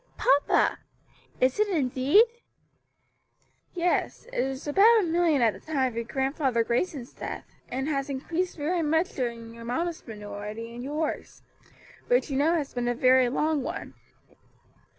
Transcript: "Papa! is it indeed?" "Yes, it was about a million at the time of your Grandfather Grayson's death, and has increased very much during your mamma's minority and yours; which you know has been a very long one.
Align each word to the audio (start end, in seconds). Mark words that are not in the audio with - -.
"Papa! 0.17 0.79
is 1.39 1.59
it 1.59 1.67
indeed?" 1.67 2.23
"Yes, 3.75 4.25
it 4.33 4.41
was 4.41 4.65
about 4.67 5.01
a 5.01 5.03
million 5.03 5.43
at 5.43 5.53
the 5.53 5.59
time 5.59 5.89
of 5.89 5.93
your 5.95 6.05
Grandfather 6.05 6.63
Grayson's 6.63 7.13
death, 7.13 7.45
and 7.69 7.87
has 7.87 8.09
increased 8.09 8.57
very 8.57 8.81
much 8.81 9.11
during 9.13 9.53
your 9.53 9.63
mamma's 9.63 10.01
minority 10.07 10.73
and 10.73 10.83
yours; 10.83 11.43
which 12.07 12.31
you 12.31 12.35
know 12.35 12.55
has 12.55 12.73
been 12.73 12.87
a 12.87 12.95
very 12.95 13.29
long 13.29 13.61
one. 13.61 13.93